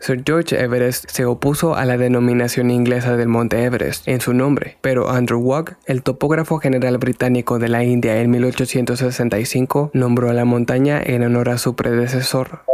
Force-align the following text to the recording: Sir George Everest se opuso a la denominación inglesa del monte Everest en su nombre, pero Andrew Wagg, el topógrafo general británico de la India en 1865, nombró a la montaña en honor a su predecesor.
Sir 0.00 0.22
George 0.24 0.58
Everest 0.58 1.10
se 1.10 1.26
opuso 1.26 1.74
a 1.76 1.84
la 1.84 1.98
denominación 1.98 2.70
inglesa 2.70 3.18
del 3.18 3.28
monte 3.28 3.62
Everest 3.62 4.08
en 4.08 4.22
su 4.22 4.32
nombre, 4.32 4.78
pero 4.80 5.10
Andrew 5.10 5.40
Wagg, 5.40 5.76
el 5.84 6.02
topógrafo 6.02 6.58
general 6.58 6.96
británico 6.96 7.58
de 7.58 7.68
la 7.68 7.84
India 7.84 8.18
en 8.18 8.30
1865, 8.30 9.90
nombró 9.92 10.30
a 10.30 10.32
la 10.32 10.46
montaña 10.46 11.02
en 11.04 11.22
honor 11.22 11.50
a 11.50 11.58
su 11.58 11.76
predecesor. 11.76 12.69